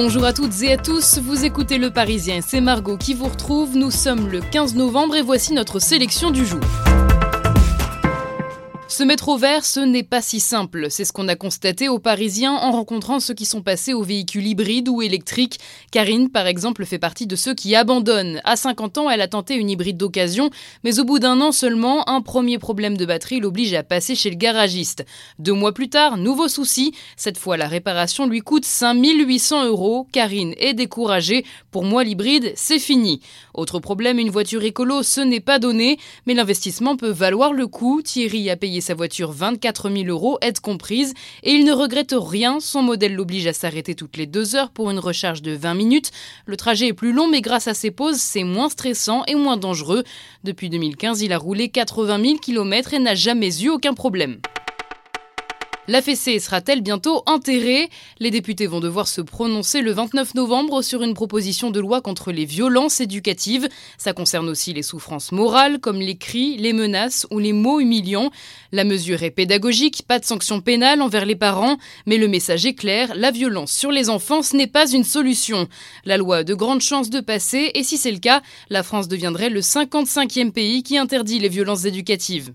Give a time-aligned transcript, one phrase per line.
[0.00, 3.76] Bonjour à toutes et à tous, vous écoutez Le Parisien, c'est Margot qui vous retrouve.
[3.76, 6.60] Nous sommes le 15 novembre et voici notre sélection du jour.
[8.88, 10.86] Se mettre au vert, ce n'est pas si simple.
[10.88, 14.46] C'est ce qu'on a constaté aux Parisiens en rencontrant ceux qui sont passés aux véhicules
[14.46, 15.58] hybrides ou électriques.
[15.92, 18.40] Karine, par exemple, fait partie de ceux qui abandonnent.
[18.44, 20.48] À 50 ans, elle a tenté une hybride d'occasion,
[20.84, 24.30] mais au bout d'un an seulement, un premier problème de batterie l'oblige à passer chez
[24.30, 25.04] le garagiste.
[25.38, 26.94] Deux mois plus tard, nouveau souci.
[27.18, 30.06] Cette fois, la réparation lui coûte 5800 euros.
[30.12, 31.44] Karine est découragée.
[31.70, 33.20] Pour moi, l'hybride, c'est fini.
[33.52, 38.00] Autre problème, une voiture écolo, ce n'est pas donné, mais l'investissement peut valoir le coup.
[38.02, 42.60] Thierry a payé sa voiture 24 000 euros, aide comprise, et il ne regrette rien.
[42.60, 46.10] Son modèle l'oblige à s'arrêter toutes les deux heures pour une recharge de 20 minutes.
[46.46, 49.56] Le trajet est plus long, mais grâce à ses pauses, c'est moins stressant et moins
[49.56, 50.04] dangereux.
[50.44, 54.38] Depuis 2015, il a roulé 80 000 km et n'a jamais eu aucun problème.
[55.90, 57.88] La fessée sera-t-elle bientôt enterrée?
[58.18, 62.30] Les députés vont devoir se prononcer le 29 novembre sur une proposition de loi contre
[62.30, 63.70] les violences éducatives.
[63.96, 68.30] Ça concerne aussi les souffrances morales comme les cris, les menaces ou les mots humiliants.
[68.70, 72.74] La mesure est pédagogique, pas de sanction pénale envers les parents, mais le message est
[72.74, 75.68] clair, la violence sur les enfants, ce n'est pas une solution.
[76.04, 79.08] La loi a de grandes chances de passer et si c'est le cas, la France
[79.08, 82.52] deviendrait le 55e pays qui interdit les violences éducatives.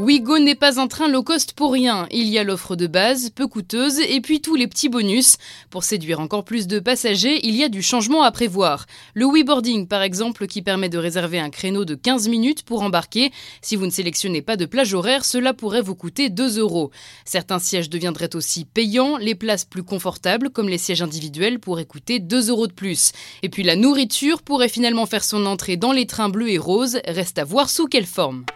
[0.00, 2.06] Ouigo n'est pas un train low cost pour rien.
[2.10, 5.36] Il y a l'offre de base, peu coûteuse, et puis tous les petits bonus.
[5.68, 8.86] Pour séduire encore plus de passagers, il y a du changement à prévoir.
[9.12, 13.30] Le WeBoarding, par exemple, qui permet de réserver un créneau de 15 minutes pour embarquer.
[13.60, 16.90] Si vous ne sélectionnez pas de plage horaire, cela pourrait vous coûter 2 euros.
[17.26, 19.18] Certains sièges deviendraient aussi payants.
[19.18, 23.12] Les places plus confortables, comme les sièges individuels, pourraient coûter 2 euros de plus.
[23.42, 27.00] Et puis la nourriture pourrait finalement faire son entrée dans les trains bleus et roses.
[27.06, 28.46] Reste à voir sous quelle forme.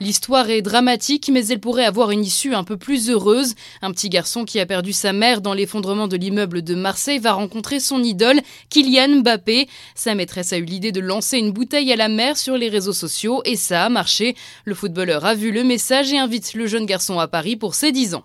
[0.00, 3.54] L'histoire est dramatique, mais elle pourrait avoir une issue un peu plus heureuse.
[3.80, 7.32] Un petit garçon qui a perdu sa mère dans l'effondrement de l'immeuble de Marseille va
[7.32, 9.68] rencontrer son idole, Kylian Mbappé.
[9.94, 12.92] Sa maîtresse a eu l'idée de lancer une bouteille à la mer sur les réseaux
[12.92, 14.34] sociaux et ça a marché.
[14.64, 17.92] Le footballeur a vu le message et invite le jeune garçon à Paris pour ses
[17.92, 18.24] 10 ans.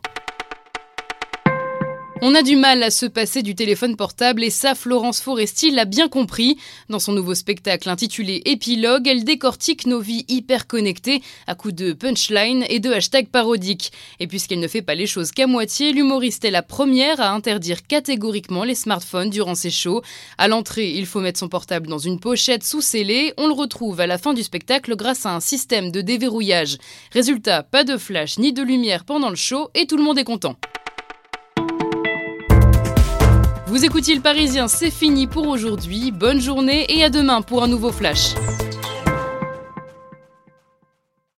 [2.21, 5.85] On a du mal à se passer du téléphone portable et ça, Florence Foresti l'a
[5.85, 6.57] bien compris.
[6.89, 11.93] Dans son nouveau spectacle intitulé Épilogue, elle décortique nos vies hyper connectées à coups de
[11.93, 13.93] punchline et de hashtags parodiques.
[14.19, 17.87] Et puisqu'elle ne fait pas les choses qu'à moitié, l'humoriste est la première à interdire
[17.87, 20.01] catégoriquement les smartphones durant ses shows.
[20.37, 23.33] À l'entrée, il faut mettre son portable dans une pochette sous scellée.
[23.37, 26.79] On le retrouve à la fin du spectacle grâce à un système de déverrouillage.
[27.13, 30.25] Résultat, pas de flash ni de lumière pendant le show et tout le monde est
[30.25, 30.57] content.
[33.69, 36.09] Vous écoutiez le Parisien, c'est fini pour aujourd'hui.
[36.09, 38.33] Bonne journée et à demain pour un nouveau flash.